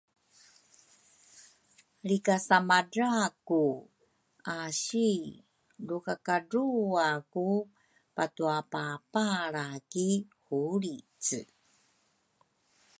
[2.07, 3.63] lrikasamadraku
[4.59, 5.11] aisi
[5.87, 7.47] lu ka kadrua ku
[8.15, 10.07] patuapapalra ki
[10.47, 11.41] hulrici.